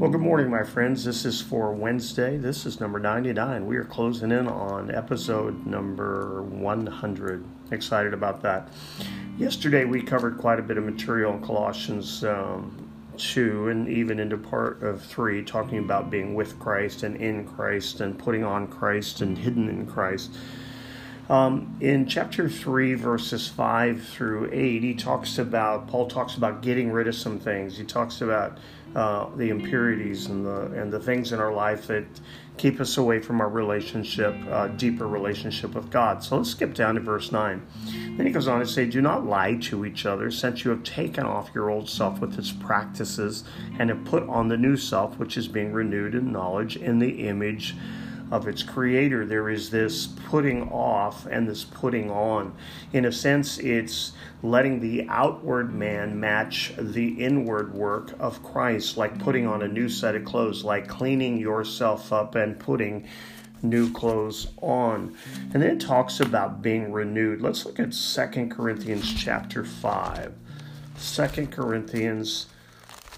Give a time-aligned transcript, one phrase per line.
[0.00, 1.04] Well, good morning, my friends.
[1.04, 2.38] This is for Wednesday.
[2.38, 3.66] This is number 99.
[3.66, 7.44] We are closing in on episode number 100.
[7.70, 8.68] Excited about that.
[9.36, 14.38] Yesterday, we covered quite a bit of material in Colossians um, 2 and even into
[14.38, 19.20] part of 3, talking about being with Christ and in Christ and putting on Christ
[19.20, 20.34] and hidden in Christ.
[21.30, 26.90] Um, in chapter 3, verses 5 through 8, he talks about, Paul talks about getting
[26.90, 27.78] rid of some things.
[27.78, 28.58] He talks about
[28.96, 32.04] uh, the impurities and the, and the things in our life that
[32.56, 36.24] keep us away from our relationship, uh, deeper relationship with God.
[36.24, 37.64] So let's skip down to verse 9.
[38.16, 40.82] Then he goes on to say, Do not lie to each other, since you have
[40.82, 43.44] taken off your old self with its practices
[43.78, 47.28] and have put on the new self, which is being renewed in knowledge in the
[47.28, 47.76] image
[48.30, 49.26] of its creator.
[49.26, 52.54] There is this putting off and this putting on.
[52.92, 54.12] In a sense, it's
[54.42, 59.88] letting the outward man match the inward work of Christ, like putting on a new
[59.88, 63.08] set of clothes, like cleaning yourself up and putting
[63.62, 65.16] new clothes on.
[65.52, 67.42] And then it talks about being renewed.
[67.42, 70.34] Let's look at Second Corinthians chapter 5.
[70.98, 72.46] 2 Corinthians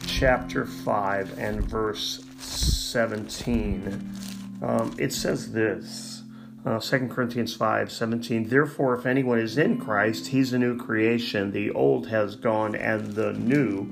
[0.07, 4.22] chapter 5 and verse 17
[4.63, 6.23] um, it says this
[6.65, 8.49] uh, 2 Corinthians 5 17.
[8.49, 11.51] Therefore, if anyone is in Christ, he's a new creation.
[11.51, 13.91] The old has gone and the new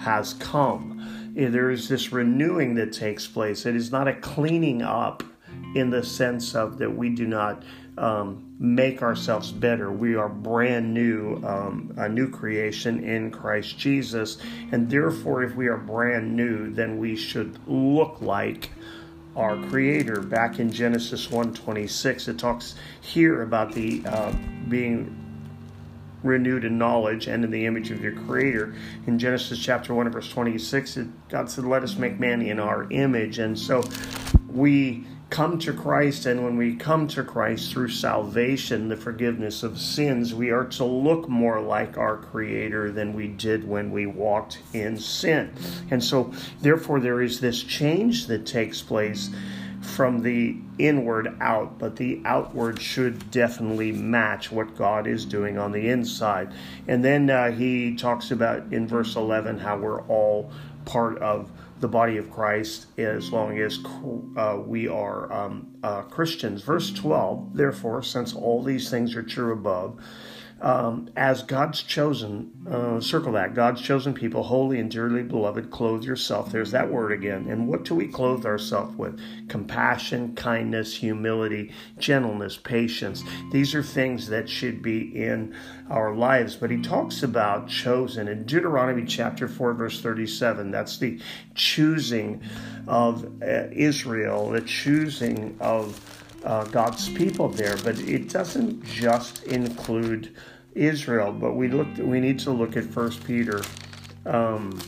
[0.00, 1.32] has come.
[1.34, 3.64] There is this renewing that takes place.
[3.64, 5.22] It is not a cleaning up
[5.74, 7.62] in the sense of that we do not
[7.96, 9.90] um, make ourselves better.
[9.90, 14.38] We are brand new, um, a new creation in Christ Jesus.
[14.72, 18.70] And therefore, if we are brand new, then we should look like
[19.36, 24.32] our creator back in genesis 1.26 it talks here about the uh,
[24.68, 25.18] being
[26.22, 28.74] renewed in knowledge and in the image of your creator.
[29.06, 32.86] In genesis chapter 1 verse 26 it, god said let us make man in our
[32.90, 33.38] image.
[33.38, 33.82] And so
[34.48, 39.80] we come to Christ, and when we come to Christ through salvation, the forgiveness of
[39.80, 44.58] sins, we are to look more like our Creator than we did when we walked
[44.74, 45.50] in sin.
[45.90, 49.30] And so, therefore, there is this change that takes place
[49.82, 55.72] from the inward out, but the outward should definitely match what God is doing on
[55.72, 56.52] the inside.
[56.86, 60.50] And then uh, he talks about in verse 11 how we're all
[60.84, 61.50] part of
[61.80, 63.80] the body of Christ as long as
[64.36, 66.62] uh, we are um, uh, Christians.
[66.62, 70.00] Verse 12, therefore, since all these things are true above,
[70.62, 76.04] um, as God's chosen, uh, circle that, God's chosen people, holy and dearly beloved, clothe
[76.04, 76.52] yourself.
[76.52, 77.48] There's that word again.
[77.50, 79.20] And what do we clothe ourselves with?
[79.48, 83.24] Compassion, kindness, humility, gentleness, patience.
[83.50, 85.52] These are things that should be in
[85.90, 86.54] our lives.
[86.54, 90.70] But he talks about chosen in Deuteronomy chapter 4, verse 37.
[90.70, 91.18] That's the
[91.56, 92.40] choosing
[92.86, 96.00] of uh, Israel, the choosing of
[96.44, 100.34] uh, God's people there, but it doesn't just include
[100.74, 101.32] Israel.
[101.32, 103.62] But we look, we need to look at First Peter.
[104.24, 104.78] Um,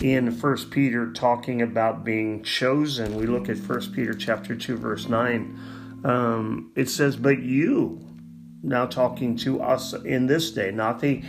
[0.00, 5.08] in First Peter, talking about being chosen, we look at First Peter chapter two, verse
[5.08, 5.58] nine.
[6.04, 8.00] Um, it says, "But you."
[8.62, 11.22] Now talking to us in this day, not the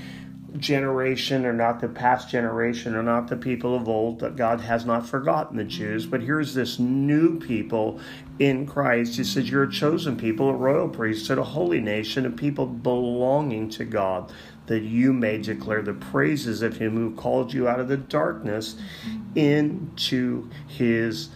[0.56, 4.86] generation or not the past generation or not the people of old that God has
[4.86, 8.00] not forgotten the Jews, but here's this new people
[8.40, 9.18] in Christ.
[9.18, 13.70] He says, You're a chosen people, a royal priesthood, a holy nation, a people belonging
[13.72, 14.32] to God,
[14.68, 18.76] that you may declare the praises of him who called you out of the darkness
[19.36, 21.30] into his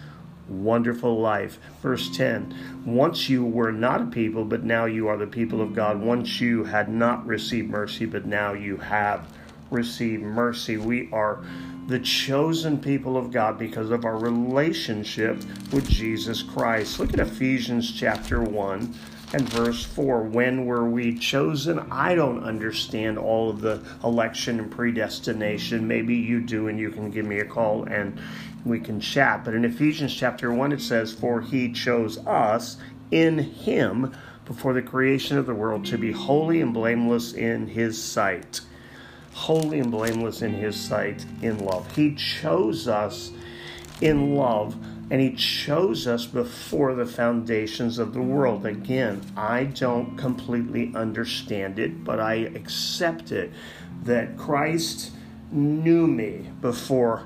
[0.51, 1.59] wonderful life.
[1.81, 5.73] Verse 10 Once you were not a people, but now you are the people of
[5.73, 5.99] God.
[5.99, 9.27] Once you had not received mercy, but now you have
[9.69, 10.77] received mercy.
[10.77, 11.43] We are
[11.87, 15.37] the chosen people of God because of our relationship
[15.71, 16.99] with Jesus Christ.
[16.99, 18.93] Look at Ephesians chapter 1
[19.33, 21.79] and verse 4 when were we chosen?
[21.91, 25.87] I don't understand all of the election and predestination.
[25.87, 28.19] Maybe you do and you can give me a call and
[28.65, 29.43] we can chat.
[29.45, 32.77] But in ephesians chapter 1 it says for he chose us
[33.09, 34.13] in him
[34.45, 38.61] before the creation of the world to be holy and blameless in his sight.
[39.33, 41.95] Holy and blameless in his sight in love.
[41.95, 43.31] He chose us
[44.01, 44.75] in love
[45.11, 48.65] and He chose us before the foundations of the world.
[48.65, 53.51] Again, I don't completely understand it, but I accept it
[54.03, 55.11] that Christ
[55.51, 57.25] knew me before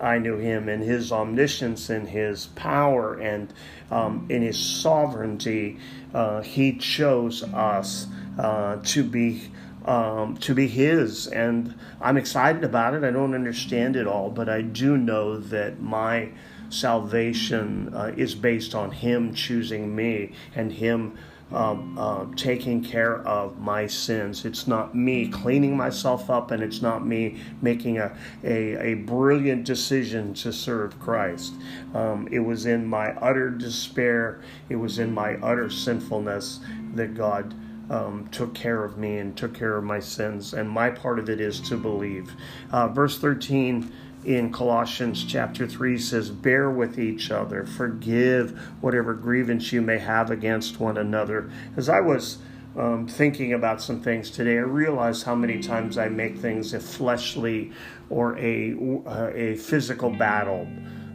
[0.00, 3.52] I knew Him, in His omniscience and His power and
[3.90, 5.78] um, in His sovereignty,
[6.14, 8.06] uh, He chose us
[8.38, 9.50] uh, to be
[9.84, 11.26] um, to be His.
[11.26, 13.02] And I'm excited about it.
[13.02, 16.28] I don't understand it all, but I do know that my
[16.70, 21.18] salvation uh, is based on Him choosing me and Him.
[21.50, 24.44] Um, uh, taking care of my sins.
[24.44, 29.64] It's not me cleaning myself up, and it's not me making a, a, a brilliant
[29.64, 31.54] decision to serve Christ.
[31.94, 36.60] Um, it was in my utter despair, it was in my utter sinfulness
[36.92, 37.54] that God
[37.90, 40.54] um, took care of me and took care of my sins.
[40.54, 42.32] And my part of it is to believe.
[42.70, 43.90] Uh, verse 13
[44.24, 50.30] in Colossians chapter 3 says, Bear with each other, forgive whatever grievance you may have
[50.30, 51.50] against one another.
[51.76, 52.38] As I was
[52.76, 56.80] um, thinking about some things today, I realized how many times I make things a
[56.80, 57.72] fleshly
[58.10, 58.74] or a,
[59.06, 60.68] uh, a physical battle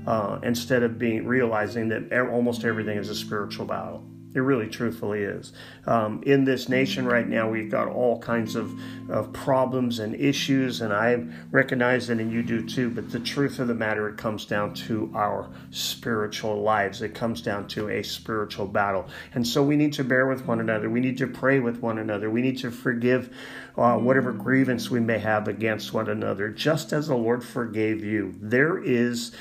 [0.07, 4.03] uh, instead of being realizing that almost everything is a spiritual battle.
[4.35, 5.53] It really, truthfully is.
[5.85, 8.73] Um, in this nation right now, we've got all kinds of,
[9.09, 12.89] of problems and issues, and I recognize it, and you do too.
[12.89, 17.01] But the truth of the matter, it comes down to our spiritual lives.
[17.01, 19.07] It comes down to a spiritual battle.
[19.35, 20.89] And so we need to bear with one another.
[20.89, 22.29] We need to pray with one another.
[22.29, 23.31] We need to forgive
[23.77, 28.33] uh, whatever grievance we may have against one another, just as the Lord forgave you.
[28.41, 29.31] There is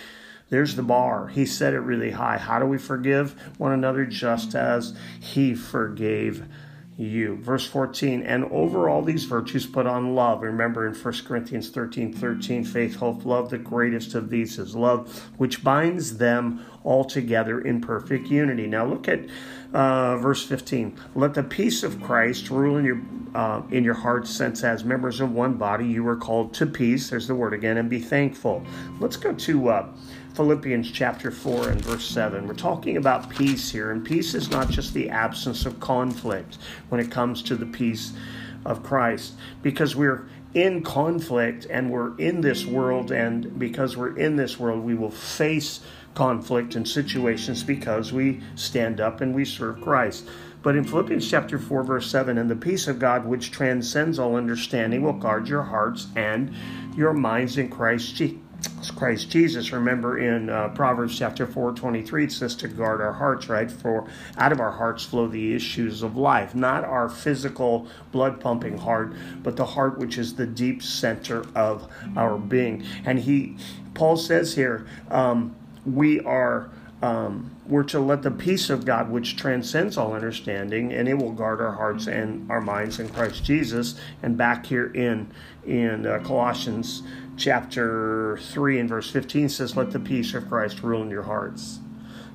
[0.52, 1.28] there's the bar.
[1.28, 2.36] He set it really high.
[2.36, 6.46] How do we forgive one another just as he forgave
[6.98, 7.36] you?
[7.36, 10.42] Verse 14, and over all these virtues put on love.
[10.42, 15.30] Remember in 1 Corinthians 13 13, faith, hope, love, the greatest of these is love,
[15.38, 18.66] which binds them all together in perfect unity.
[18.66, 19.20] Now look at
[19.72, 20.98] uh, verse 15.
[21.14, 23.00] Let the peace of Christ rule in your
[23.34, 27.08] uh, in your hearts, since as members of one body you are called to peace.
[27.08, 28.62] There's the word again, and be thankful.
[29.00, 29.88] Let's go to uh,
[30.34, 32.46] Philippians chapter 4 and verse 7.
[32.46, 36.56] We're talking about peace here, and peace is not just the absence of conflict
[36.88, 38.14] when it comes to the peace
[38.64, 44.36] of Christ, because we're in conflict and we're in this world, and because we're in
[44.36, 45.80] this world, we will face
[46.14, 50.26] conflict and situations because we stand up and we serve Christ.
[50.62, 54.36] But in Philippians chapter 4, verse 7, and the peace of God, which transcends all
[54.36, 56.54] understanding, will guard your hearts and
[56.96, 58.41] your minds in Christ Jesus.
[58.90, 59.72] Christ Jesus.
[59.72, 63.70] Remember in uh, Proverbs chapter 4, 23, it says to guard our hearts, right?
[63.70, 68.78] For out of our hearts flow the issues of life, not our physical blood pumping
[68.78, 72.84] heart, but the heart which is the deep center of our being.
[73.04, 73.56] And he,
[73.94, 76.70] Paul says here, um, we are
[77.02, 81.32] um, we're to let the peace of God, which transcends all understanding, and it will
[81.32, 84.00] guard our hearts and our minds in Christ Jesus.
[84.22, 85.30] And back here in
[85.66, 87.02] in uh, Colossians
[87.36, 91.80] chapter three and verse fifteen says, "Let the peace of Christ rule in your hearts."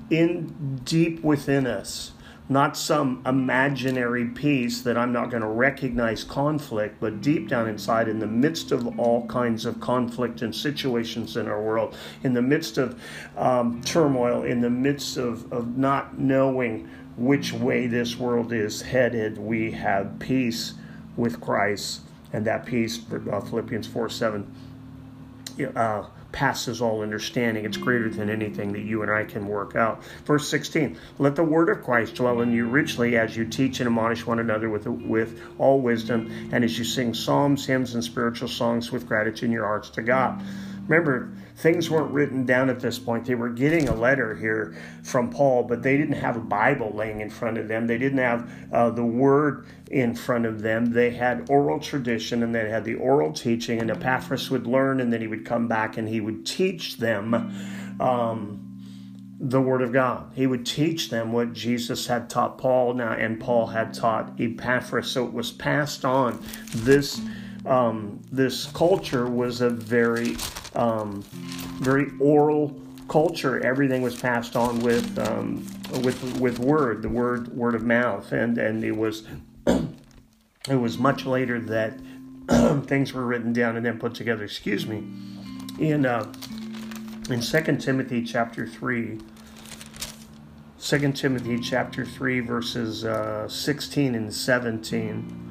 [0.09, 2.13] In deep within us,
[2.49, 8.07] not some imaginary peace that I'm not going to recognize conflict, but deep down inside,
[8.07, 12.41] in the midst of all kinds of conflict and situations in our world, in the
[12.41, 13.01] midst of
[13.35, 19.37] um, turmoil, in the midst of, of not knowing which way this world is headed,
[19.37, 20.75] we have peace
[21.17, 22.01] with Christ.
[22.31, 22.99] And that peace,
[23.31, 24.55] uh, Philippians 4 7,
[25.65, 27.65] uh, passes all understanding.
[27.65, 30.03] It's greater than anything that you and I can work out.
[30.25, 33.87] Verse 16 Let the word of Christ dwell in you richly as you teach and
[33.87, 38.47] admonish one another with, with all wisdom, and as you sing psalms, hymns, and spiritual
[38.47, 40.41] songs with gratitude in your hearts to God.
[40.87, 43.25] Remember, things weren't written down at this point.
[43.25, 47.19] They were getting a letter here from Paul, but they didn't have a Bible laying
[47.19, 47.87] in front of them.
[47.87, 50.93] They didn't have uh, the Word in front of them.
[50.93, 55.11] They had oral tradition and they had the oral teaching, and Epaphras would learn, and
[55.11, 57.33] then he would come back and he would teach them.
[57.99, 58.63] Um,
[59.39, 60.31] the Word of God.
[60.33, 65.11] He would teach them what Jesus had taught Paul now, and Paul had taught Epaphras.
[65.11, 66.43] So it was passed on.
[66.73, 67.21] This
[67.67, 70.37] um, this culture was a very
[70.75, 71.21] um,
[71.81, 73.63] very oral culture.
[73.63, 75.65] Everything was passed on with um,
[76.03, 79.27] with with word, the word word of mouth, and and it was
[79.67, 81.99] it was much later that
[82.87, 84.45] things were written down and then put together.
[84.45, 85.03] Excuse me.
[85.79, 86.31] In uh,
[87.29, 89.19] in Second Timothy chapter three.
[90.79, 95.46] 2 Timothy chapter 3 verses uh, 16 and 17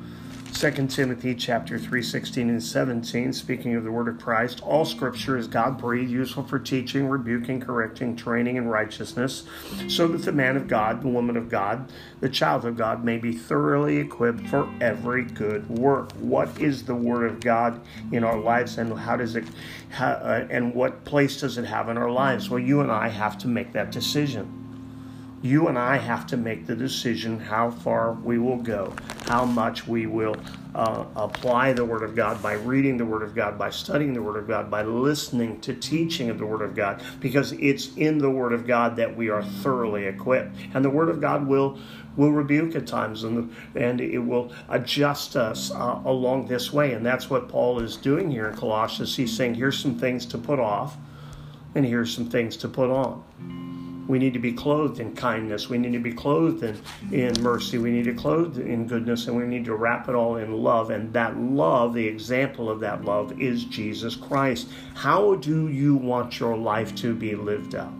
[0.56, 5.36] 2 Timothy chapter 3, 16 and 17, speaking of the word of Christ, all scripture
[5.36, 9.44] is God breathed, useful for teaching, rebuking, correcting, training in righteousness,
[9.86, 13.18] so that the man of God, the woman of God, the child of God may
[13.18, 16.10] be thoroughly equipped for every good work.
[16.12, 17.78] What is the word of God
[18.10, 19.44] in our lives and how does it
[19.90, 22.48] how, uh, and what place does it have in our lives?
[22.48, 24.65] Well, you and I have to make that decision
[25.46, 28.92] You and I have to make the decision how far we will go,
[29.26, 30.34] how much we will
[30.74, 34.20] uh, apply the Word of God by reading the Word of God, by studying the
[34.20, 38.18] Word of God, by listening to teaching of the Word of God, because it's in
[38.18, 40.56] the Word of God that we are thoroughly equipped.
[40.74, 41.78] And the Word of God will
[42.16, 46.94] will rebuke at times and, and it will adjust us uh, along this way.
[46.94, 49.14] And that's what Paul is doing here in Colossians.
[49.14, 50.96] He's saying, here's some things to put off,
[51.76, 53.65] and here's some things to put on.
[54.06, 55.68] We need to be clothed in kindness.
[55.68, 56.80] We need to be clothed in,
[57.12, 57.78] in mercy.
[57.78, 60.90] We need to clothed in goodness, and we need to wrap it all in love.
[60.90, 64.68] And that love, the example of that love, is Jesus Christ.
[64.94, 67.92] How do you want your life to be lived out?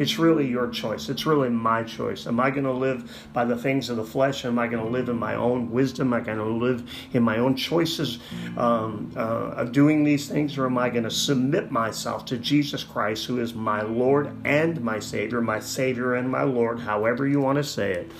[0.00, 1.10] It's really your choice.
[1.10, 2.26] It's really my choice.
[2.26, 4.46] Am I going to live by the things of the flesh?
[4.46, 6.14] Am I going to live in my own wisdom?
[6.14, 8.18] Am I going to live in my own choices
[8.56, 9.20] um, uh,
[9.60, 10.56] of doing these things?
[10.56, 14.80] Or am I going to submit myself to Jesus Christ, who is my Lord and
[14.80, 18.10] my Savior, my Savior and my Lord, however you want to say it?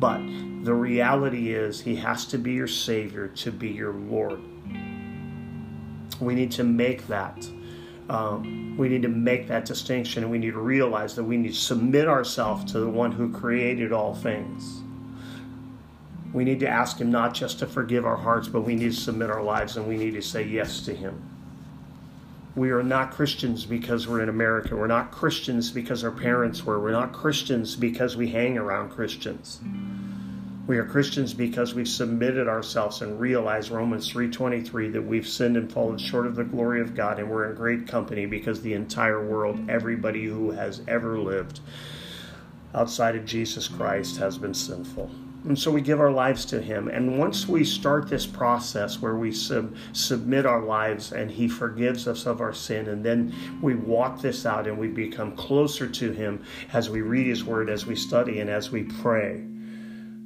[0.00, 0.18] But
[0.64, 4.40] the reality is, He has to be your Savior to be your Lord.
[6.20, 7.48] We need to make that
[8.08, 11.52] um, we need to make that distinction and we need to realize that we need
[11.52, 14.82] to submit ourselves to the one who created all things.
[16.32, 19.00] We need to ask Him not just to forgive our hearts, but we need to
[19.00, 21.22] submit our lives and we need to say yes to Him.
[22.54, 24.74] We are not Christians because we're in America.
[24.74, 26.80] We're not Christians because our parents were.
[26.80, 29.60] We're not Christians because we hang around Christians.
[30.68, 35.72] We are Christians because we've submitted ourselves and realized Romans 3:23 that we've sinned and
[35.72, 39.26] fallen short of the glory of God and we're in great company because the entire
[39.26, 41.60] world, everybody who has ever lived
[42.74, 45.10] outside of Jesus Christ has been sinful.
[45.46, 46.88] And so we give our lives to Him.
[46.88, 52.06] And once we start this process where we sub- submit our lives and He forgives
[52.06, 53.32] us of our sin, and then
[53.62, 56.44] we walk this out and we become closer to Him
[56.74, 59.46] as we read His Word, as we study, and as we pray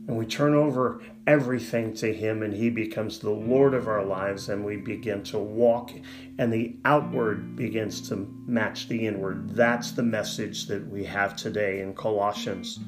[0.07, 4.49] and we turn over everything to Him, and He becomes the Lord of our lives,
[4.49, 5.93] and we begin to walk,
[6.39, 9.55] and the outward begins to match the inward.
[9.55, 12.81] That's the message that we have today in Colossians.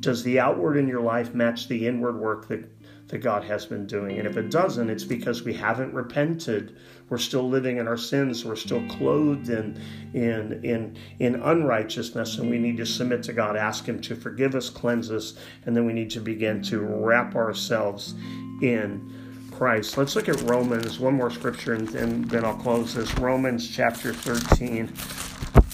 [0.00, 2.64] Does the outward in your life match the inward work that
[3.10, 4.18] that God has been doing.
[4.18, 6.76] And if it doesn't, it's because we haven't repented.
[7.08, 8.44] We're still living in our sins.
[8.44, 9.80] We're still clothed in,
[10.14, 14.54] in, in, in unrighteousness, and we need to submit to God, ask Him to forgive
[14.54, 15.34] us, cleanse us,
[15.66, 18.14] and then we need to begin to wrap ourselves
[18.62, 19.98] in Christ.
[19.98, 23.12] Let's look at Romans, one more scripture, and, and then I'll close this.
[23.18, 24.92] Romans chapter 13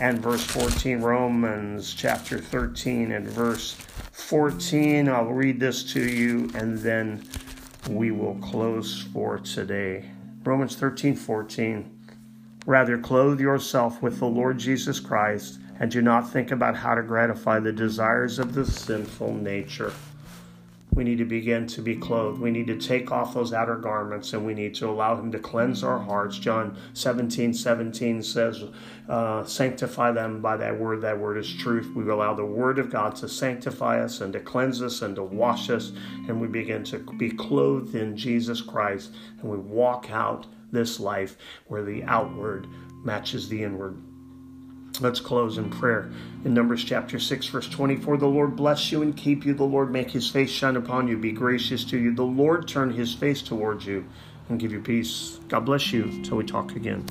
[0.00, 1.00] and verse 14.
[1.00, 3.76] Romans chapter 13 and verse
[4.26, 5.08] 14.
[5.08, 7.22] I'll read this to you and then
[7.88, 10.04] we will close for today.
[10.42, 11.88] Romans 13 14.
[12.66, 17.04] Rather, clothe yourself with the Lord Jesus Christ and do not think about how to
[17.04, 19.92] gratify the desires of the sinful nature
[20.96, 22.40] we need to begin to be clothed.
[22.40, 25.38] We need to take off those outer garments and we need to allow Him to
[25.38, 26.38] cleanse our hearts.
[26.38, 28.64] John 17 17 says,
[29.06, 31.02] uh, Sanctify them by that word.
[31.02, 31.94] That word is truth.
[31.94, 35.22] We allow the Word of God to sanctify us and to cleanse us and to
[35.22, 35.92] wash us.
[36.28, 39.12] And we begin to be clothed in Jesus Christ
[39.42, 41.36] and we walk out this life
[41.66, 42.66] where the outward
[43.04, 44.02] matches the inward.
[45.00, 46.10] Let's close in prayer.
[46.44, 49.54] In Numbers chapter 6, verse 24, the Lord bless you and keep you.
[49.54, 52.14] The Lord make his face shine upon you, be gracious to you.
[52.14, 54.06] The Lord turn his face towards you
[54.48, 55.38] and give you peace.
[55.48, 57.04] God bless you till we talk again.